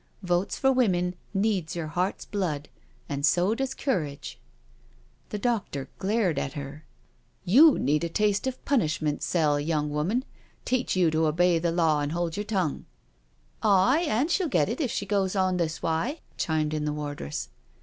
[0.17, 1.13] * Votes for Women'
[1.51, 2.69] needs your heart's blood,
[3.07, 4.39] and so does courage."
[5.29, 6.85] The doctor glared at her."
[7.55, 10.23] You need a taste of the punishment cell, young BEHIND PRISON BARS
[10.65, 12.85] 261 woman— teach you to obey the law and hold your tongue.""
[13.61, 17.49] Aye, and she'll get it if she goes dn this way/' chimed in the wardress.